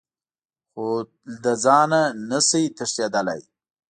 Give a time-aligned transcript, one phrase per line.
[0.71, 0.85] خو
[1.43, 3.41] له ځانه نه شئ تښتېدلی.